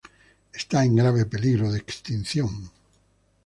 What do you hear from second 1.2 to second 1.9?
peligro de